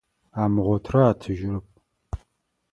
[0.41, 1.65] Амыгъотырэ атыжьырэп.